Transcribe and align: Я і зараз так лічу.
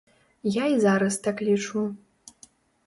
Я 0.55 0.65
і 0.71 0.79
зараз 0.85 1.17
так 1.29 1.41
лічу. 1.51 1.87